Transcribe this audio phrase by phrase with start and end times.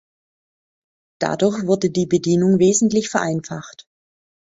[1.19, 3.85] Dadurch wurde die Bedienung wesentlich vereinfacht.